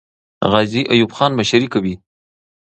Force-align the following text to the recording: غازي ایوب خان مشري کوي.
غازي 0.51 0.81
ایوب 0.91 1.11
خان 1.17 1.31
مشري 1.39 1.67
کوي. 1.73 1.93